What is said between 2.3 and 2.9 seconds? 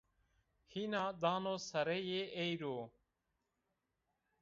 ey ro